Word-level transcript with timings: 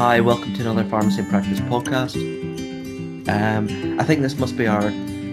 Hi, 0.00 0.18
welcome 0.18 0.54
to 0.54 0.62
another 0.62 0.88
Pharmacy 0.88 1.22
Practice 1.24 1.60
podcast. 1.60 2.16
Um, 3.28 4.00
I 4.00 4.02
think 4.02 4.22
this 4.22 4.38
must 4.38 4.56
be 4.56 4.66
our 4.66 4.86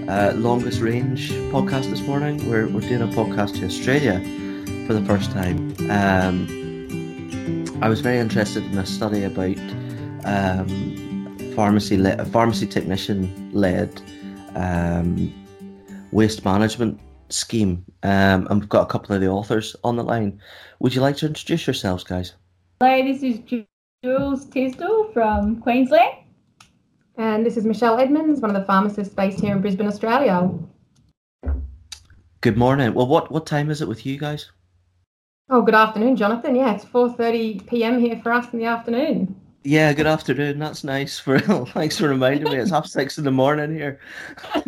uh, 0.10 0.34
longest 0.36 0.82
range 0.82 1.32
podcast 1.54 1.90
this 1.90 2.02
morning. 2.02 2.50
We're, 2.50 2.68
we're 2.68 2.82
doing 2.82 3.02
a 3.02 3.08
podcast 3.08 3.58
to 3.62 3.66
Australia 3.66 4.20
for 4.86 4.94
the 4.94 5.02
first 5.06 5.32
time. 5.32 5.74
Um, 5.90 7.66
I 7.82 7.88
was 7.88 8.02
very 8.02 8.18
interested 8.18 8.66
in 8.66 8.78
a 8.78 8.86
study 8.86 9.24
about 9.24 9.58
um, 10.26 11.38
pharmacy 11.56 11.96
le- 11.96 12.26
pharmacy 12.26 12.68
technician 12.68 13.50
led 13.54 14.02
um, 14.56 15.34
waste 16.12 16.44
management 16.44 17.00
scheme. 17.30 17.86
Um, 18.04 18.48
and 18.50 18.60
we've 18.60 18.68
got 18.68 18.82
a 18.82 18.92
couple 18.92 19.16
of 19.16 19.22
the 19.22 19.30
authors 19.30 19.78
on 19.86 19.96
the 19.96 20.04
line. 20.04 20.42
Would 20.82 20.94
you 20.94 21.00
like 21.00 21.16
to 21.18 21.28
introduce 21.28 21.66
yourselves, 21.66 22.04
guys? 22.04 22.34
Hello, 22.82 23.02
this 23.02 23.24
is 23.24 23.40
Jules 24.04 24.46
Tisdall 24.46 25.12
from 25.12 25.60
Queensland. 25.60 26.18
And 27.18 27.44
this 27.44 27.58
is 27.58 27.66
Michelle 27.66 27.98
Edmonds, 27.98 28.42
one 28.42 28.56
of 28.56 28.56
the 28.56 28.64
pharmacists 28.64 29.12
based 29.12 29.40
here 29.40 29.56
in 29.56 29.62
Brisbane, 29.62 29.88
Australia. 29.88 30.52
Good 32.42 32.58
morning. 32.58 32.94
Well, 32.94 33.08
what, 33.08 33.32
what 33.32 33.48
time 33.48 33.72
is 33.72 33.82
it 33.82 33.88
with 33.88 34.06
you 34.06 34.20
guys? 34.20 34.52
Oh, 35.50 35.64
good 35.64 35.74
afternoon, 35.74 36.16
Jonathan. 36.16 36.56
Yeah, 36.56 36.76
it's 36.76 36.86
4.30 36.86 37.66
p.m. 37.66 38.00
here 38.00 38.20
for 38.22 38.32
us 38.32 38.54
in 38.54 38.60
the 38.60 38.66
afternoon. 38.66 39.36
Yeah, 39.64 39.92
good 39.94 40.06
afternoon. 40.06 40.60
That's 40.60 40.84
nice. 40.84 41.18
For 41.18 41.40
thanks 41.74 41.98
for 41.98 42.08
reminding 42.08 42.52
me. 42.52 42.58
It's 42.58 42.70
half 42.70 42.86
six 42.86 43.18
in 43.18 43.24
the 43.24 43.32
morning 43.32 43.74
here. 43.74 44.00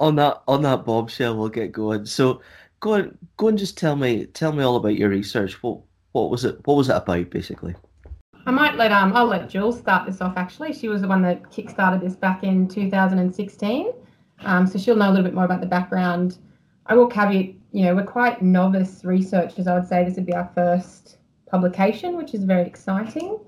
on 0.00 0.16
that 0.16 0.42
on 0.48 0.62
that 0.62 0.86
bombshell, 0.86 1.36
we'll 1.36 1.50
get 1.50 1.70
going. 1.70 2.06
So, 2.06 2.40
go 2.80 2.94
and 2.94 3.18
go 3.36 3.48
and 3.48 3.58
just 3.58 3.76
tell 3.76 3.94
me 3.94 4.24
tell 4.26 4.52
me 4.52 4.64
all 4.64 4.76
about 4.76 4.96
your 4.96 5.10
research. 5.10 5.62
What 5.62 5.82
what 6.12 6.30
was 6.30 6.44
it? 6.44 6.58
What 6.64 6.76
was 6.76 6.88
it 6.88 6.96
about, 6.96 7.30
basically? 7.30 7.74
I 8.46 8.50
might 8.50 8.76
let 8.76 8.92
um 8.92 9.14
I'll 9.14 9.26
let 9.26 9.48
Jules 9.48 9.78
start 9.78 10.06
this 10.06 10.20
off. 10.20 10.34
Actually, 10.36 10.72
she 10.72 10.88
was 10.88 11.02
the 11.02 11.08
one 11.08 11.22
that 11.22 11.42
kickstarted 11.44 12.00
this 12.00 12.16
back 12.16 12.42
in 12.42 12.68
2016. 12.68 13.92
Um, 14.42 14.66
so 14.66 14.78
she'll 14.78 14.96
know 14.96 15.08
a 15.08 15.12
little 15.12 15.24
bit 15.24 15.34
more 15.34 15.44
about 15.44 15.60
the 15.60 15.66
background. 15.66 16.38
I 16.86 16.94
will 16.94 17.06
caveat, 17.06 17.54
you 17.72 17.84
know, 17.84 17.94
we're 17.94 18.04
quite 18.04 18.42
novice 18.42 19.04
researchers. 19.04 19.66
I 19.66 19.74
would 19.74 19.86
say 19.86 20.04
this 20.04 20.16
would 20.16 20.26
be 20.26 20.34
our 20.34 20.50
first 20.54 21.18
publication, 21.46 22.16
which 22.16 22.34
is 22.34 22.44
very 22.44 22.66
exciting. 22.66 23.38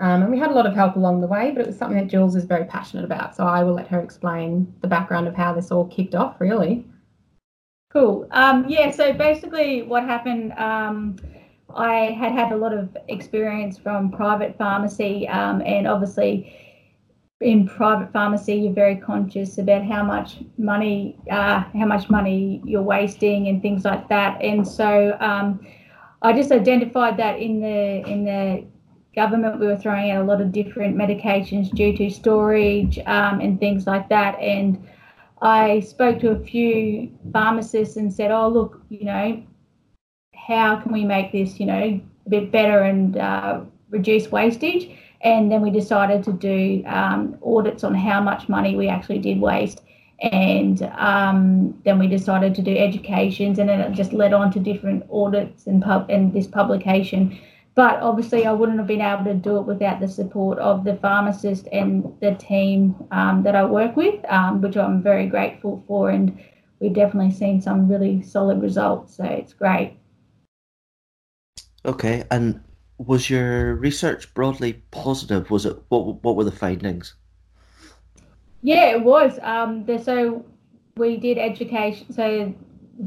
Um, 0.00 0.22
and 0.22 0.30
we 0.30 0.38
had 0.38 0.50
a 0.50 0.54
lot 0.54 0.66
of 0.66 0.74
help 0.74 0.96
along 0.96 1.20
the 1.20 1.26
way, 1.26 1.50
but 1.50 1.60
it 1.60 1.66
was 1.66 1.76
something 1.76 1.98
that 1.98 2.06
Jules 2.06 2.36
is 2.36 2.44
very 2.44 2.64
passionate 2.64 3.04
about. 3.04 3.34
So 3.34 3.44
I 3.44 3.64
will 3.64 3.74
let 3.74 3.88
her 3.88 4.00
explain 4.00 4.72
the 4.80 4.88
background 4.88 5.26
of 5.26 5.34
how 5.34 5.52
this 5.52 5.70
all 5.70 5.86
kicked 5.86 6.14
off, 6.14 6.40
really. 6.40 6.86
Cool. 7.90 8.28
Um, 8.30 8.66
yeah, 8.68 8.90
so 8.90 9.12
basically 9.12 9.82
what 9.82 10.04
happened, 10.04 10.52
um, 10.52 11.16
I 11.74 12.16
had 12.18 12.32
had 12.32 12.52
a 12.52 12.56
lot 12.56 12.72
of 12.72 12.96
experience 13.08 13.78
from 13.78 14.10
private 14.10 14.56
pharmacy, 14.56 15.28
um, 15.28 15.62
and 15.64 15.86
obviously 15.86 16.54
in 17.40 17.68
private 17.68 18.12
pharmacy, 18.12 18.54
you're 18.54 18.72
very 18.72 18.96
conscious 18.96 19.58
about 19.58 19.84
how 19.84 20.02
much 20.02 20.38
money, 20.56 21.16
uh, 21.30 21.60
how 21.60 21.86
much 21.86 22.10
money 22.10 22.60
you're 22.64 22.82
wasting, 22.82 23.48
and 23.48 23.62
things 23.62 23.84
like 23.84 24.08
that. 24.08 24.42
And 24.42 24.66
so 24.66 25.16
um, 25.20 25.64
I 26.22 26.32
just 26.32 26.50
identified 26.50 27.16
that 27.18 27.38
in 27.38 27.60
the 27.60 28.08
in 28.10 28.24
the 28.24 28.64
government 29.14 29.60
we 29.60 29.66
were 29.66 29.76
throwing 29.76 30.10
out 30.10 30.22
a 30.22 30.24
lot 30.24 30.40
of 30.40 30.52
different 30.52 30.96
medications 30.96 31.70
due 31.70 31.96
to 31.96 32.10
storage 32.10 32.98
um, 33.06 33.40
and 33.40 33.58
things 33.58 33.86
like 33.86 34.08
that. 34.08 34.38
And 34.40 34.84
I 35.40 35.80
spoke 35.80 36.18
to 36.20 36.30
a 36.30 36.38
few 36.38 37.12
pharmacists 37.32 37.96
and 37.96 38.12
said, 38.12 38.32
"Oh, 38.32 38.48
look, 38.48 38.80
you 38.88 39.04
know, 39.04 39.42
how 40.48 40.76
can 40.80 40.92
we 40.92 41.04
make 41.04 41.30
this, 41.30 41.60
you 41.60 41.66
know, 41.66 41.74
a 41.74 42.02
bit 42.28 42.50
better 42.50 42.80
and 42.80 43.16
uh, 43.16 43.60
reduce 43.90 44.32
wastage?" 44.32 44.90
And 45.20 45.52
then 45.52 45.62
we 45.62 45.70
decided 45.70 46.24
to 46.24 46.32
do 46.32 46.82
um, 46.86 47.36
audits 47.44 47.84
on 47.84 47.94
how 47.94 48.20
much 48.20 48.48
money 48.48 48.76
we 48.76 48.88
actually 48.88 49.18
did 49.18 49.40
waste. 49.40 49.82
And 50.20 50.82
um, 50.96 51.78
then 51.84 51.98
we 51.98 52.08
decided 52.08 52.54
to 52.56 52.62
do 52.62 52.76
educations, 52.76 53.58
and 53.58 53.68
then 53.68 53.80
it 53.80 53.92
just 53.92 54.12
led 54.12 54.32
on 54.32 54.50
to 54.52 54.58
different 54.58 55.04
audits 55.12 55.66
and 55.66 55.82
pub 55.82 56.06
and 56.08 56.32
this 56.32 56.46
publication. 56.46 57.38
But 57.74 58.00
obviously, 58.00 58.44
I 58.44 58.52
wouldn't 58.52 58.78
have 58.78 58.88
been 58.88 59.00
able 59.00 59.24
to 59.24 59.34
do 59.34 59.58
it 59.58 59.62
without 59.62 60.00
the 60.00 60.08
support 60.08 60.58
of 60.58 60.82
the 60.82 60.96
pharmacist 60.96 61.68
and 61.70 62.12
the 62.20 62.34
team 62.34 62.96
um, 63.12 63.44
that 63.44 63.54
I 63.54 63.64
work 63.64 63.96
with, 63.96 64.18
um, 64.28 64.60
which 64.60 64.76
I'm 64.76 65.00
very 65.02 65.26
grateful 65.26 65.84
for. 65.86 66.10
And 66.10 66.36
we've 66.80 66.94
definitely 66.94 67.32
seen 67.32 67.60
some 67.60 67.86
really 67.86 68.22
solid 68.22 68.60
results. 68.62 69.16
So 69.16 69.24
it's 69.24 69.52
great. 69.52 69.97
Okay, 71.84 72.24
and 72.30 72.60
was 72.98 73.30
your 73.30 73.76
research 73.76 74.32
broadly 74.34 74.74
positive? 74.90 75.50
Was 75.50 75.66
it 75.66 75.76
what? 75.88 76.22
What 76.24 76.36
were 76.36 76.44
the 76.44 76.52
findings? 76.52 77.14
Yeah, 78.62 78.90
it 78.90 79.02
was. 79.02 79.38
Um, 79.42 79.84
the, 79.84 79.98
so 79.98 80.44
we 80.96 81.16
did 81.16 81.38
education. 81.38 82.12
So 82.12 82.54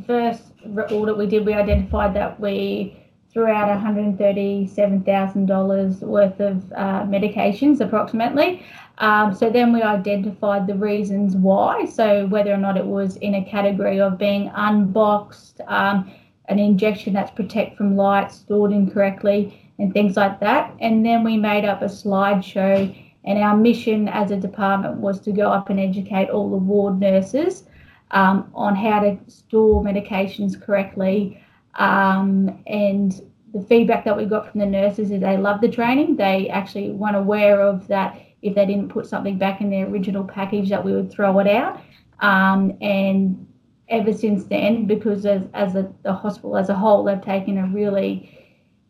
first 0.07 0.43
audit 0.75 1.17
we 1.17 1.27
did, 1.27 1.45
we 1.45 1.53
identified 1.53 2.15
that 2.15 2.39
we 2.39 2.97
threw 3.33 3.47
out 3.47 3.67
$137,000 3.69 6.01
worth 6.01 6.39
of 6.39 6.71
uh, 6.73 7.03
medications 7.03 7.79
approximately. 7.79 8.65
Um, 8.97 9.33
so 9.33 9.49
then 9.49 9.71
we 9.73 9.81
identified 9.81 10.67
the 10.67 10.75
reasons 10.75 11.35
why. 11.35 11.85
So 11.85 12.27
whether 12.27 12.53
or 12.53 12.57
not 12.57 12.77
it 12.77 12.85
was 12.85 13.15
in 13.17 13.33
a 13.35 13.43
category 13.43 13.99
of 14.01 14.17
being 14.17 14.51
unboxed, 14.53 15.61
um, 15.67 16.11
an 16.51 16.59
injection 16.59 17.13
that's 17.13 17.31
protect 17.31 17.77
from 17.77 17.95
light, 17.95 18.31
stored 18.31 18.71
incorrectly, 18.71 19.71
and 19.79 19.93
things 19.93 20.15
like 20.15 20.39
that. 20.39 20.73
And 20.79 21.05
then 21.05 21.23
we 21.23 21.37
made 21.37 21.65
up 21.65 21.81
a 21.81 21.85
slideshow. 21.85 22.75
And 23.23 23.37
our 23.39 23.55
mission 23.55 24.07
as 24.07 24.31
a 24.31 24.37
department 24.37 24.97
was 24.97 25.19
to 25.21 25.31
go 25.31 25.51
up 25.51 25.69
and 25.69 25.79
educate 25.79 26.29
all 26.29 26.49
the 26.49 26.57
ward 26.57 26.99
nurses 26.99 27.63
um, 28.11 28.51
on 28.53 28.75
how 28.75 28.99
to 28.99 29.17
store 29.27 29.83
medications 29.83 30.61
correctly, 30.61 31.41
um, 31.75 32.61
and 32.67 33.21
the 33.53 33.61
feedback 33.61 34.05
that 34.05 34.15
we 34.15 34.25
got 34.25 34.49
from 34.49 34.59
the 34.59 34.65
nurses 34.65 35.11
is 35.11 35.21
they 35.21 35.37
love 35.37 35.61
the 35.61 35.69
training. 35.69 36.15
They 36.15 36.49
actually 36.49 36.91
weren't 36.91 37.15
aware 37.15 37.61
of 37.61 37.87
that 37.87 38.19
if 38.41 38.55
they 38.55 38.65
didn't 38.65 38.89
put 38.89 39.05
something 39.05 39.37
back 39.37 39.61
in 39.61 39.69
their 39.69 39.87
original 39.87 40.23
package 40.23 40.69
that 40.69 40.83
we 40.83 40.93
would 40.93 41.11
throw 41.11 41.39
it 41.39 41.47
out. 41.47 41.81
Um, 42.21 42.77
and 42.81 43.47
ever 43.91 44.13
since 44.13 44.45
then, 44.45 44.85
because 44.85 45.25
as, 45.25 45.43
as 45.53 45.75
a, 45.75 45.91
the 46.03 46.13
hospital 46.13 46.57
as 46.57 46.69
a 46.69 46.73
whole, 46.73 47.03
they've 47.03 47.21
taken 47.21 47.57
a 47.57 47.67
really, 47.67 48.13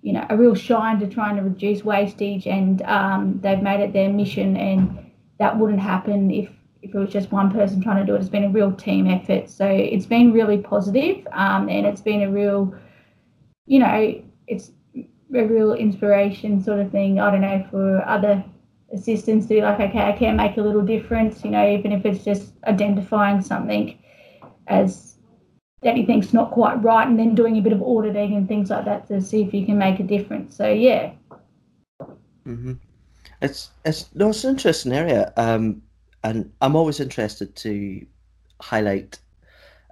you 0.02 0.14
know, 0.14 0.26
a 0.30 0.38
real 0.38 0.56
shine 0.56 1.00
to 1.00 1.08
trying 1.08 1.36
to 1.36 1.42
reduce 1.42 1.84
wastage, 1.84 2.48
and 2.48 2.82
um, 2.84 3.40
they've 3.42 3.62
made 3.62 3.82
it 3.82 3.92
their 3.92 4.10
mission. 4.10 4.56
And 4.56 5.12
that 5.40 5.58
wouldn't 5.58 5.82
happen 5.82 6.32
if 6.32 6.50
if 6.82 6.96
it 6.96 6.98
was 6.98 7.12
just 7.12 7.32
one 7.32 7.52
person 7.52 7.82
trying 7.82 8.04
to 8.04 8.06
do 8.06 8.16
it. 8.16 8.20
It's 8.20 8.30
been 8.30 8.46
a 8.46 8.50
real 8.50 8.72
team 8.72 9.08
effort. 9.08 9.50
So 9.50 9.68
it's 9.68 10.06
been 10.06 10.32
really 10.32 10.58
positive, 10.58 11.28
um, 11.32 11.68
and 11.68 11.86
it's 11.86 12.02
been 12.02 12.22
a 12.22 12.32
real, 12.32 12.74
you 13.66 13.80
know, 13.80 14.24
it's 14.48 14.72
a 14.96 15.44
real 15.44 15.74
inspiration 15.74 16.64
sort 16.64 16.80
of 16.80 16.92
thing. 16.92 17.20
I 17.20 17.32
don't 17.32 17.42
know 17.42 17.66
for 17.72 18.08
other 18.08 18.44
assistants 18.94 19.48
to 19.48 19.56
be 19.56 19.62
like, 19.62 19.80
okay, 19.80 20.02
I 20.02 20.12
can 20.12 20.36
make 20.36 20.58
a 20.58 20.62
little 20.62 20.82
difference. 20.82 21.44
You 21.44 21.52
know, 21.52 21.68
even 21.70 21.92
if 21.92 22.06
it's 22.06 22.24
just 22.24 22.54
identifying 22.66 23.42
something 23.42 23.98
as 24.68 25.16
that 25.82 25.98
you 25.98 26.06
think's 26.06 26.34
not 26.34 26.52
quite 26.52 26.82
right, 26.84 27.08
and 27.08 27.18
then 27.18 27.36
doing 27.36 27.58
a 27.58 27.62
bit 27.62 27.74
of 27.74 27.82
auditing 27.82 28.36
and 28.36 28.48
things 28.48 28.70
like 28.70 28.86
that 28.86 29.08
to 29.08 29.22
see 29.22 29.42
if 29.42 29.54
you 29.54 29.66
can 29.66 29.78
make 29.78 30.00
a 30.00 30.04
difference. 30.04 30.56
So 30.56 30.72
yeah. 30.72 31.14
Mm-hmm. 32.46 32.74
It's 33.42 33.72
it's 33.86 34.14
no, 34.14 34.30
it's 34.30 34.44
an 34.44 34.52
interesting 34.52 34.92
area. 34.92 35.34
Um, 35.38 35.82
and 36.24 36.52
I'm 36.62 36.76
always 36.76 37.00
interested 37.00 37.56
to 37.58 38.06
highlight 38.62 39.20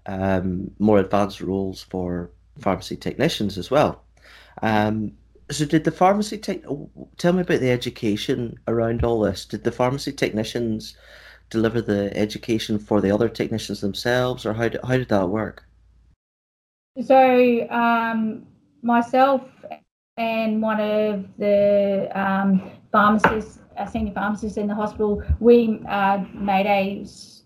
um, 0.06 0.72
more 0.79 1.00
advanced 1.00 1.41
roles 1.41 1.84
for 1.84 2.31
pharmacy 2.59 2.96
technicians 2.96 3.58
as 3.58 3.72
well. 3.72 4.03
Um, 4.62 5.13
so, 5.52 5.66
did 5.66 5.84
the 5.84 5.91
pharmacy 5.91 6.38
tech? 6.38 6.61
Tell 7.17 7.34
me 7.34 7.41
about 7.41 7.59
the 7.59 7.72
education 7.72 8.59
around 8.67 9.03
all 9.03 9.22
this. 9.22 9.46
Did 9.46 9.64
the 9.64 9.72
pharmacy 9.72 10.11
technicians 10.11 10.96
deliver 11.49 11.81
the 11.81 12.16
education 12.17 12.79
for 12.79 13.01
the 13.01 13.11
other 13.11 13.29
technicians 13.29 13.81
themselves, 13.81 14.46
or 14.46 14.53
how 14.53 14.69
did, 14.69 14.81
how 14.84 14.97
did 14.97 15.09
that 15.09 15.29
work? 15.29 15.66
So, 17.03 17.69
um, 17.69 18.46
myself 18.81 19.41
and 20.17 20.61
one 20.61 20.79
of 20.79 21.25
the 21.37 22.09
um, 22.13 22.72
pharmacists 22.91 23.59
a 23.79 23.87
senior 23.90 24.13
pharmacist 24.13 24.57
in 24.57 24.67
the 24.67 24.75
hospital, 24.75 25.23
we 25.40 25.81
uh, 25.87 26.23
made 26.34 26.66
a 26.66 27.01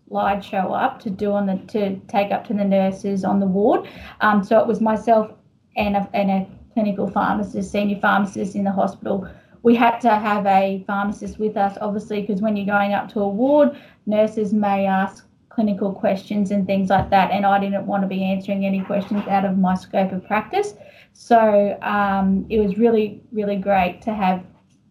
slideshow 0.09 0.75
up 0.83 0.99
to 0.99 1.09
do 1.09 1.31
on 1.31 1.45
the 1.45 1.57
to 1.67 1.95
take 2.07 2.31
up 2.31 2.45
to 2.47 2.53
the 2.53 2.63
nurses 2.63 3.23
on 3.23 3.39
the 3.39 3.45
ward. 3.45 3.87
Um, 4.21 4.43
so 4.43 4.59
it 4.59 4.67
was 4.67 4.81
myself 4.81 5.31
and 5.77 5.95
a, 5.95 6.09
and 6.13 6.29
a 6.31 6.47
clinical 6.73 7.09
pharmacist, 7.09 7.71
senior 7.71 7.99
pharmacist 7.99 8.55
in 8.55 8.63
the 8.63 8.71
hospital. 8.71 9.27
We 9.63 9.75
had 9.75 9.99
to 10.01 10.09
have 10.09 10.45
a 10.45 10.83
pharmacist 10.85 11.39
with 11.39 11.57
us, 11.57 11.77
obviously, 11.81 12.21
because 12.21 12.41
when 12.41 12.55
you're 12.55 12.65
going 12.65 12.93
up 12.93 13.11
to 13.13 13.21
a 13.21 13.27
ward, 13.27 13.75
nurses 14.05 14.53
may 14.53 14.85
ask 14.85 15.25
clinical 15.49 15.93
questions 15.93 16.51
and 16.51 16.67
things 16.67 16.89
like 16.89 17.09
that, 17.09 17.31
and 17.31 17.45
I 17.45 17.59
didn't 17.59 17.85
want 17.85 18.03
to 18.03 18.07
be 18.07 18.23
answering 18.23 18.65
any 18.65 18.81
questions 18.81 19.25
out 19.27 19.45
of 19.45 19.57
my 19.57 19.75
scope 19.75 20.11
of 20.11 20.25
practice. 20.25 20.73
So 21.13 21.77
um, 21.81 22.45
it 22.49 22.59
was 22.59 22.77
really, 22.77 23.21
really 23.31 23.55
great 23.55 24.01
to 24.03 24.13
have 24.13 24.43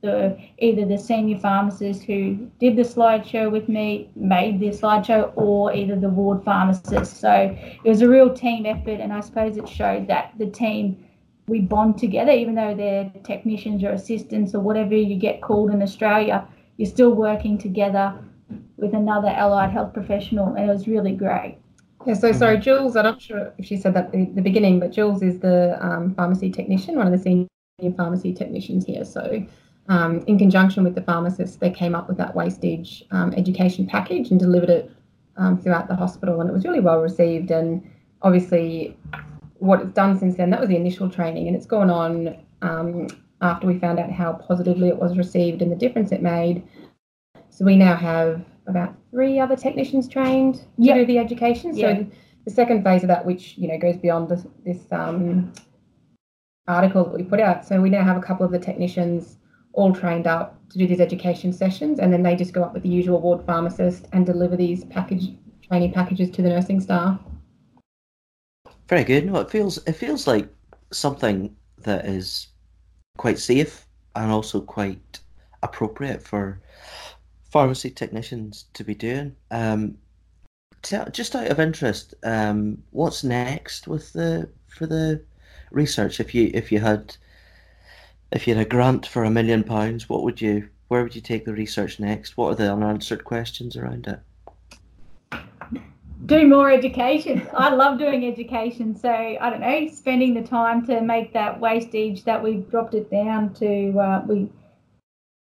the 0.03 0.37
either 0.59 0.85
the 0.85 0.99
senior 0.99 1.39
pharmacist 1.39 2.03
who 2.03 2.51
did 2.59 2.77
the 2.77 2.83
slideshow 2.83 3.51
with 3.51 3.69
me 3.69 4.11
made 4.17 4.59
the 4.59 4.69
slideshow 4.69 5.33
or 5.37 5.73
either 5.73 5.95
the 5.95 6.09
ward 6.09 6.43
pharmacist 6.45 7.21
so 7.21 7.57
it 7.85 7.89
was 7.89 8.03
a 8.03 8.09
real 8.09 8.35
team 8.35 8.67
effort 8.67 9.01
and 9.01 9.13
i 9.13 9.21
suppose 9.21 9.57
it 9.57 9.69
showed 9.69 10.09
that 10.09 10.33
the 10.39 10.47
team 10.47 11.07
we 11.49 11.61
bond 11.61 11.99
together 11.99 12.33
even 12.33 12.55
though 12.55 12.75
they're 12.75 13.11
technicians 13.25 13.83
or 13.83 13.91
assistants 13.91 14.55
or 14.55 14.61
whatever 14.61 14.95
you 14.95 15.17
get 15.17 15.43
called 15.43 15.71
in 15.71 15.83
australia 15.83 16.47
you're 16.77 16.91
still 16.91 17.13
working 17.13 17.59
together 17.59 18.15
with 18.77 18.95
another 18.95 19.29
allied 19.29 19.71
health 19.71 19.93
professional 19.93 20.55
and 20.55 20.69
it 20.69 20.73
was 20.73 20.87
really 20.87 21.13
great 21.13 21.59
yeah, 22.07 22.15
so 22.15 22.33
sorry, 22.33 22.59
Jules, 22.59 22.97
I'm 22.97 23.05
not 23.05 23.23
sure 23.23 23.53
if 23.59 23.67
she 23.67 23.77
said 23.77 23.95
that 23.95 24.13
at 24.15 24.35
the 24.35 24.41
beginning, 24.41 24.81
but 24.81 24.91
Jules 24.91 25.23
is 25.23 25.39
the 25.39 25.79
um, 25.85 26.15
pharmacy 26.15 26.51
technician, 26.51 26.97
one 26.97 27.07
of 27.07 27.13
the 27.13 27.19
senior 27.19 27.49
pharmacy 27.97 28.33
technicians 28.33 28.85
here. 28.85 29.05
So 29.05 29.47
um, 29.89 30.25
in 30.27 30.39
conjunction 30.39 30.85
with 30.85 30.95
the 30.95 31.03
pharmacists, 31.03 31.57
they 31.57 31.71
came 31.71 31.95
up 31.95 32.09
with 32.09 32.17
that 32.19 32.35
wastage 32.35 33.05
um, 33.11 33.33
education 33.35 33.87
package 33.87 34.31
and 34.31 34.41
delivered 34.41 34.71
it 34.71 34.91
um, 35.37 35.59
throughout 35.61 35.89
the 35.89 35.95
hospital, 35.95 36.41
and 36.41 36.51
it 36.51 36.53
was 36.53 36.65
really 36.65 36.81
well 36.81 37.01
received. 37.01 37.51
And 37.51 37.89
obviously, 38.23 38.97
what 39.63 39.81
it's 39.81 39.93
done 39.93 40.19
since 40.19 40.35
then, 40.37 40.51
that 40.51 40.59
was 40.59 40.69
the 40.69 40.77
initial 40.77 41.09
training, 41.09 41.47
and 41.47 41.57
it's 41.57 41.67
gone 41.67 41.89
on 41.89 42.37
um, 42.63 43.07
after 43.41 43.67
we 43.67 43.79
found 43.79 44.01
out 44.01 44.11
how 44.11 44.33
positively 44.33 44.89
it 44.89 44.97
was 44.97 45.17
received 45.17 45.63
and 45.63 45.71
the 45.71 45.77
difference 45.77 46.11
it 46.11 46.21
made. 46.21 46.65
So 47.51 47.65
we 47.65 47.77
now 47.77 47.95
have 47.95 48.45
about 48.67 48.95
three 49.13 49.39
other 49.39 49.55
technicians 49.55 50.09
trained 50.09 50.57
to 50.57 50.65
yep. 50.79 50.97
do 50.97 51.07
the 51.07 51.19
education. 51.19 51.75
So 51.75 51.81
yeah. 51.81 52.03
the 52.45 52.51
second 52.51 52.83
phase 52.83 53.05
of 53.05 53.09
that, 53.09 53.25
which 53.25 53.57
you 53.57 53.69
know 53.69 53.79
goes 53.79 53.97
beyond 53.97 54.29
this, 54.29 54.47
this 54.65 54.81
um, 54.91 55.53
article 56.67 57.05
that 57.05 57.15
we 57.15 57.23
put 57.23 57.39
out. 57.39 57.65
So 57.65 57.81
we 57.81 57.89
now 57.89 58.03
have 58.03 58.17
a 58.17 58.23
couple 58.23 58.45
of 58.45 58.51
the 58.51 58.59
technicians 58.59 59.39
all 59.75 59.95
trained 59.95 60.27
up 60.27 60.59
to 60.71 60.79
do 60.79 60.89
these 60.89 61.01
education 61.01 61.53
sessions, 61.53 62.01
and 62.01 62.13
then 62.13 62.25
they 62.25 62.35
just 62.35 62.53
go 62.53 62.65
up 62.65 62.75
with 62.75 62.83
the 62.83 62.89
usual 62.89 63.21
ward 63.21 63.47
pharmacist 63.47 64.09
and 64.13 64.27
deliver 64.27 64.57
these 64.57 64.85
package 64.87 65.37
training 65.69 65.93
packages 65.93 66.31
to 66.31 66.43
the 66.43 66.49
nursing 66.49 66.81
staff. 66.81 67.21
Very 68.89 69.05
good. 69.05 69.27
No, 69.27 69.37
it 69.37 69.51
feels 69.51 69.79
it 69.87 69.93
feels 69.95 70.27
like 70.27 70.49
something 70.91 71.57
that 71.79 72.07
is 72.07 72.49
quite 73.17 73.39
safe 73.39 73.87
and 74.15 74.31
also 74.31 74.61
quite 74.61 75.21
appropriate 75.63 76.23
for 76.23 76.61
pharmacy 77.51 77.91
technicians 77.91 78.67
to 78.75 78.85
be 78.85 78.95
doing. 78.95 79.37
Um, 79.51 79.99
just 80.83 81.37
out 81.37 81.47
of 81.49 81.61
interest, 81.61 82.15
um, 82.25 82.83
what's 82.91 83.23
next 83.23 83.87
with 83.87 84.13
the 84.13 84.49
for 84.69 84.87
the 84.87 85.23
research? 85.71 86.19
If 86.19 86.35
you 86.35 86.51
if 86.55 86.73
you 86.73 86.81
had 86.81 87.17
if 88.33 88.47
you 88.47 88.55
had 88.55 88.67
a 88.67 88.69
grant 88.69 89.07
for 89.07 89.25
a 89.25 89.31
million 89.31 89.63
pounds, 89.63 90.09
what 90.09 90.23
would 90.25 90.41
you 90.41 90.69
where 90.89 91.03
would 91.03 91.15
you 91.15 91.21
take 91.21 91.45
the 91.45 91.55
research 91.55 92.01
next? 92.01 92.37
What 92.37 92.53
are 92.53 92.57
the 92.57 92.73
unanswered 92.73 93.25
questions 93.25 93.77
around 93.77 94.07
it? 94.07 94.21
Do 96.27 96.47
more 96.47 96.71
education. 96.71 97.49
I 97.57 97.75
love 97.75 97.99
doing 97.99 98.27
education. 98.27 98.95
So 98.97 99.11
I 99.11 99.51
don't 99.51 99.61
know, 99.61 99.89
spending 99.89 100.35
the 100.35 100.43
time 100.43 100.87
to 100.87 101.01
make 101.01 101.33
that 101.33 101.59
wastage 101.59 102.25
that 102.25 102.43
we 102.43 102.59
dropped 102.59 102.95
it 102.95 103.11
down 103.11 103.55
to 103.55 103.99
uh, 103.99 104.23
we 104.27 104.49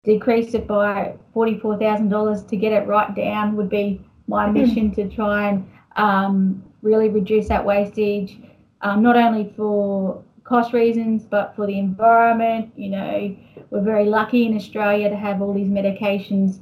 decreased 0.04 0.56
it 0.56 0.68
by 0.68 1.16
forty-four 1.34 1.78
thousand 1.78 2.10
dollars 2.10 2.44
to 2.46 2.58
get 2.58 2.74
it 2.74 2.88
right 2.88 3.14
down 3.16 3.56
would 3.56 3.70
be 3.70 4.02
my 4.28 4.48
hmm. 4.48 4.54
mission 4.54 4.92
to 4.96 5.08
try 5.10 5.50
and 5.50 5.70
um, 5.98 6.64
really 6.82 7.10
reduce 7.10 7.48
that 7.50 7.64
wastage, 7.64 8.40
um, 8.82 9.04
not 9.04 9.16
only 9.16 9.54
for 9.56 10.24
cost 10.44 10.74
reasons, 10.74 11.24
but 11.24 11.56
for 11.56 11.68
the 11.68 11.78
environment. 11.78 12.72
You 12.76 12.90
know, 12.90 13.38
we're 13.70 13.84
very 13.84 14.06
lucky 14.06 14.48
in 14.48 14.56
Australia 14.56 15.10
to 15.10 15.16
have 15.16 15.42
all 15.42 15.54
these 15.54 15.70
medications 15.70 16.60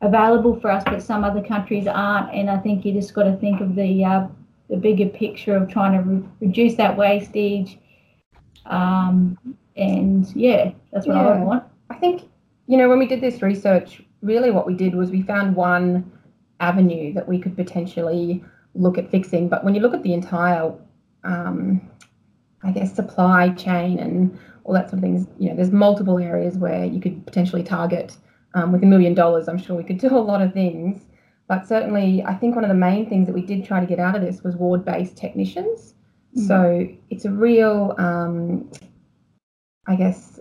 available 0.00 0.58
for 0.60 0.70
us, 0.70 0.82
but 0.84 1.02
some 1.02 1.24
other 1.24 1.42
countries 1.42 1.86
aren't. 1.86 2.32
And 2.32 2.50
I 2.50 2.58
think 2.58 2.84
you 2.84 2.92
just 2.92 3.14
got 3.14 3.24
to 3.24 3.36
think 3.36 3.60
of 3.60 3.74
the 3.74 4.04
uh, 4.04 4.26
the 4.68 4.76
bigger 4.76 5.06
picture 5.06 5.56
of 5.56 5.70
trying 5.70 5.92
to 5.92 6.10
re- 6.10 6.28
reduce 6.40 6.74
that 6.76 6.96
wastage. 6.96 7.78
Um, 8.66 9.38
and 9.76 10.26
yeah, 10.34 10.72
that's 10.92 11.06
what 11.06 11.16
yeah. 11.16 11.28
I 11.28 11.38
want. 11.38 11.64
I 11.90 11.94
think 11.94 12.22
you 12.66 12.76
know 12.76 12.88
when 12.88 12.98
we 12.98 13.06
did 13.06 13.20
this 13.20 13.42
research, 13.42 14.02
really 14.22 14.50
what 14.50 14.66
we 14.66 14.74
did 14.74 14.94
was 14.94 15.10
we 15.10 15.22
found 15.22 15.54
one 15.54 16.10
avenue 16.60 17.12
that 17.14 17.28
we 17.28 17.38
could 17.38 17.56
potentially 17.56 18.42
look 18.74 18.98
at 18.98 19.10
fixing. 19.10 19.48
But 19.48 19.64
when 19.64 19.74
you 19.74 19.80
look 19.80 19.94
at 19.94 20.02
the 20.02 20.14
entire 20.14 20.72
um, 21.26 21.80
I 22.62 22.72
guess, 22.72 22.94
supply 22.94 23.50
chain 23.50 23.98
and 23.98 24.38
all 24.64 24.74
that 24.74 24.90
sort 24.90 24.94
of 24.94 25.00
things. 25.00 25.26
You 25.38 25.50
know, 25.50 25.56
there's 25.56 25.70
multiple 25.70 26.18
areas 26.18 26.56
where 26.56 26.84
you 26.84 27.00
could 27.00 27.24
potentially 27.26 27.62
target. 27.62 28.16
Um, 28.56 28.72
with 28.72 28.82
a 28.82 28.86
million 28.86 29.12
dollars, 29.12 29.48
I'm 29.48 29.58
sure 29.58 29.76
we 29.76 29.84
could 29.84 29.98
do 29.98 30.16
a 30.16 30.18
lot 30.18 30.40
of 30.40 30.54
things. 30.54 31.04
But 31.46 31.68
certainly, 31.68 32.24
I 32.24 32.34
think 32.34 32.54
one 32.54 32.64
of 32.64 32.68
the 32.68 32.74
main 32.74 33.08
things 33.08 33.26
that 33.26 33.34
we 33.34 33.42
did 33.42 33.64
try 33.64 33.80
to 33.80 33.86
get 33.86 34.00
out 34.00 34.16
of 34.16 34.22
this 34.22 34.42
was 34.42 34.56
ward 34.56 34.84
based 34.84 35.16
technicians. 35.16 35.94
Mm-hmm. 36.34 36.46
So 36.46 36.88
it's 37.10 37.26
a 37.26 37.30
real, 37.30 37.94
um, 37.98 38.68
I 39.86 39.94
guess, 39.94 40.40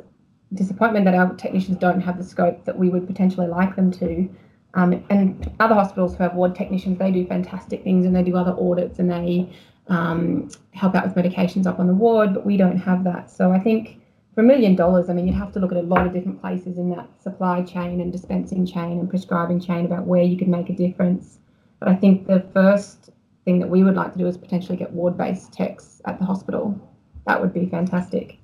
disappointment 0.53 1.05
that 1.05 1.13
our 1.13 1.35
technicians 1.35 1.77
don't 1.77 1.99
have 1.99 2.17
the 2.17 2.23
scope 2.23 2.63
that 2.63 2.79
we 2.79 2.89
would 2.89 3.05
potentially 3.05 3.47
like 3.47 3.75
them 3.75 3.91
to. 3.91 4.29
Um, 4.75 5.05
and 5.09 5.51
other 5.59 5.75
hospitals 5.75 6.15
who 6.15 6.23
have 6.23 6.35
ward 6.35 6.55
technicians, 6.55 6.97
they 6.97 7.11
do 7.11 7.27
fantastic 7.27 7.83
things 7.83 8.05
and 8.05 8.15
they 8.15 8.23
do 8.23 8.35
other 8.35 8.55
audits 8.57 8.99
and 8.99 9.11
they 9.11 9.49
um, 9.87 10.49
help 10.71 10.95
out 10.95 11.05
with 11.05 11.15
medications 11.15 11.67
up 11.67 11.79
on 11.79 11.87
the 11.87 11.93
ward, 11.93 12.33
but 12.33 12.45
we 12.45 12.57
don't 12.57 12.77
have 12.77 13.03
that. 13.03 13.29
So 13.29 13.51
I 13.51 13.59
think 13.59 13.99
for 14.35 14.41
a 14.41 14.43
million 14.43 14.75
dollars, 14.75 15.09
I 15.09 15.13
mean, 15.13 15.27
you'd 15.27 15.37
have 15.37 15.53
to 15.53 15.59
look 15.59 15.71
at 15.71 15.77
a 15.77 15.81
lot 15.81 16.05
of 16.05 16.13
different 16.13 16.41
places 16.41 16.77
in 16.77 16.89
that 16.89 17.07
supply 17.23 17.63
chain 17.63 18.01
and 18.01 18.11
dispensing 18.11 18.65
chain 18.65 18.99
and 18.99 19.09
prescribing 19.09 19.61
chain 19.61 19.85
about 19.85 20.05
where 20.05 20.23
you 20.23 20.37
could 20.37 20.49
make 20.49 20.69
a 20.69 20.73
difference. 20.73 21.39
But 21.79 21.87
I 21.87 21.95
think 21.95 22.27
the 22.27 22.45
first 22.53 23.11
thing 23.45 23.59
that 23.59 23.69
we 23.69 23.81
would 23.81 23.95
like 23.95 24.11
to 24.11 24.19
do 24.19 24.27
is 24.27 24.37
potentially 24.37 24.77
get 24.77 24.91
ward 24.91 25.17
based 25.17 25.53
techs 25.53 26.01
at 26.03 26.19
the 26.19 26.25
hospital. 26.25 26.77
That 27.25 27.41
would 27.41 27.53
be 27.53 27.65
fantastic. 27.67 28.37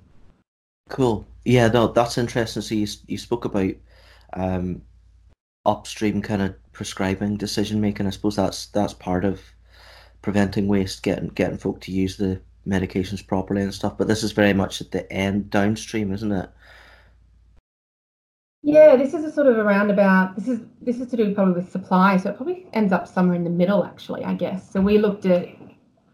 Cool. 0.88 1.26
Yeah, 1.44 1.68
no, 1.68 1.88
that's 1.88 2.16
interesting. 2.16 2.62
So 2.62 2.74
you, 2.74 2.86
you 3.06 3.18
spoke 3.18 3.44
about 3.44 3.74
um, 4.32 4.80
upstream 5.66 6.22
kind 6.22 6.40
of 6.40 6.72
prescribing 6.72 7.36
decision 7.36 7.82
making. 7.82 8.06
I 8.06 8.10
suppose 8.10 8.36
that's 8.36 8.66
that's 8.66 8.94
part 8.94 9.26
of 9.26 9.42
preventing 10.22 10.68
waste, 10.68 11.02
getting 11.02 11.28
getting 11.28 11.58
folk 11.58 11.82
to 11.82 11.92
use 11.92 12.16
the 12.16 12.40
medications 12.66 13.26
properly 13.26 13.62
and 13.62 13.74
stuff. 13.74 13.98
But 13.98 14.08
this 14.08 14.22
is 14.22 14.32
very 14.32 14.52
much 14.52 14.80
at 14.80 14.90
the 14.90 15.10
end 15.12 15.50
downstream, 15.50 16.12
isn't 16.12 16.32
it? 16.32 16.50
Yeah, 18.64 18.94
this 18.94 19.12
is 19.12 19.24
a 19.24 19.32
sort 19.32 19.48
of 19.48 19.58
a 19.58 19.64
roundabout. 19.64 20.36
This 20.36 20.46
is 20.46 20.60
this 20.80 21.00
is 21.00 21.08
to 21.08 21.16
do 21.16 21.34
probably 21.34 21.54
with 21.54 21.70
supply, 21.70 22.16
so 22.16 22.30
it 22.30 22.36
probably 22.36 22.66
ends 22.72 22.92
up 22.92 23.08
somewhere 23.08 23.34
in 23.34 23.42
the 23.42 23.50
middle, 23.50 23.84
actually, 23.84 24.24
I 24.24 24.34
guess. 24.34 24.70
So 24.70 24.80
we 24.80 24.98
looked 24.98 25.26
at, 25.26 25.48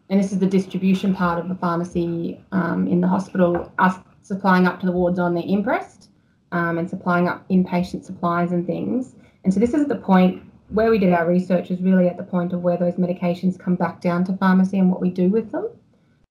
and 0.09 0.19
this 0.19 0.33
is 0.33 0.39
the 0.39 0.47
distribution 0.47 1.15
part 1.15 1.39
of 1.39 1.51
the 1.51 1.55
pharmacy 1.55 2.43
um, 2.53 2.89
in 2.89 3.03
the 3.03 3.09
hospital, 3.09 3.71
us 3.79 3.97
supplying 4.23 4.67
up 4.67 4.81
to 4.81 4.87
the 4.87 4.93
wards 4.93 5.19
on 5.19 5.35
the 5.35 5.43
imprest, 5.43 6.09
um, 6.53 6.79
and 6.79 6.89
supplying 6.89 7.29
up 7.29 7.47
inpatient 7.51 8.05
supplies 8.05 8.53
and 8.53 8.67
things. 8.67 9.15
And 9.45 9.53
so 9.53 9.61
this 9.61 9.75
is 9.75 9.87
the 9.87 9.97
point 9.97 10.43
where 10.71 10.91
we 10.91 10.99
did 10.99 11.13
our 11.13 11.27
research 11.27 11.71
is 11.71 11.81
really 11.83 12.09
at 12.09 12.17
the 12.17 12.23
point 12.23 12.55
of 12.55 12.63
where 12.63 12.79
those 12.79 12.95
medications 12.95 13.59
come 13.59 13.75
back 13.75 14.01
down 14.01 14.25
to 14.25 14.37
pharmacy 14.37 14.79
and 14.79 14.91
what 14.91 15.01
we 15.03 15.11
do 15.11 15.29
with 15.29 15.53
them. 15.53 15.69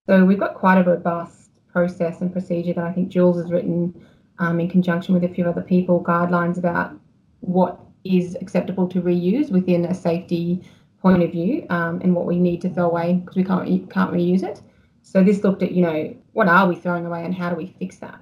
So 0.08 0.24
we've 0.24 0.40
got 0.40 0.54
quite 0.54 0.78
a 0.78 0.84
robust 0.84 1.50
process 1.70 2.22
and 2.22 2.32
procedure 2.32 2.72
that 2.72 2.84
I 2.84 2.92
think 2.92 3.10
Jules 3.10 3.36
has 3.36 3.52
written 3.52 4.06
um, 4.38 4.58
in 4.58 4.70
conjunction 4.70 5.12
with 5.12 5.22
a 5.22 5.28
few 5.28 5.46
other 5.46 5.60
people, 5.60 6.02
guidelines 6.02 6.56
about 6.56 6.98
what 7.40 7.78
is 8.04 8.34
acceptable 8.40 8.88
to 8.88 9.02
reuse 9.02 9.50
within 9.50 9.84
a 9.84 9.94
safety 9.94 10.66
point 11.02 11.22
of 11.22 11.30
view 11.30 11.66
um, 11.68 12.00
and 12.02 12.14
what 12.14 12.24
we 12.24 12.38
need 12.38 12.62
to 12.62 12.70
throw 12.70 12.86
away 12.86 13.16
because 13.16 13.36
we 13.36 13.44
can't 13.44 13.90
can't 13.90 14.10
reuse 14.10 14.42
it. 14.42 14.62
So 15.02 15.22
this 15.22 15.44
looked 15.44 15.62
at 15.62 15.72
you 15.72 15.82
know 15.82 16.16
what 16.32 16.48
are 16.48 16.66
we 16.66 16.76
throwing 16.76 17.04
away 17.04 17.22
and 17.26 17.34
how 17.34 17.50
do 17.50 17.56
we 17.56 17.66
fix 17.78 17.98
that? 17.98 18.18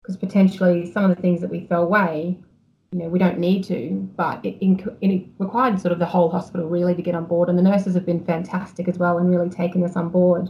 Because 0.00 0.16
potentially 0.16 0.90
some 0.90 1.10
of 1.10 1.14
the 1.14 1.20
things 1.20 1.42
that 1.42 1.50
we 1.50 1.60
throw 1.66 1.82
away 1.82 2.38
you 2.92 3.00
know, 3.00 3.08
we 3.08 3.18
don't 3.18 3.38
need 3.38 3.64
to, 3.64 4.08
but 4.16 4.42
it, 4.46 4.56
it, 5.02 5.26
required 5.36 5.78
sort 5.78 5.92
of 5.92 5.98
the 5.98 6.06
whole 6.06 6.30
hospital 6.30 6.66
really 6.66 6.94
to 6.94 7.02
get 7.02 7.14
on 7.14 7.26
board. 7.26 7.50
And 7.50 7.58
the 7.58 7.62
nurses 7.62 7.94
have 7.94 8.06
been 8.06 8.24
fantastic 8.24 8.88
as 8.88 8.96
well 8.96 9.18
and 9.18 9.28
really 9.28 9.50
taking 9.50 9.84
us 9.84 9.94
on 9.94 10.08
board. 10.08 10.48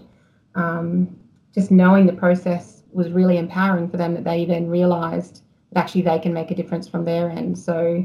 Um, 0.58 1.16
just 1.54 1.70
knowing 1.70 2.06
the 2.06 2.12
process 2.12 2.82
was 2.92 3.10
really 3.10 3.38
empowering 3.38 3.88
for 3.88 3.96
them 3.96 4.14
that 4.14 4.24
they 4.24 4.44
then 4.44 4.68
realised 4.68 5.42
that 5.72 5.80
actually 5.80 6.02
they 6.02 6.18
can 6.18 6.32
make 6.32 6.50
a 6.50 6.54
difference 6.54 6.88
from 6.88 7.04
their 7.04 7.30
end. 7.30 7.58
So, 7.58 8.04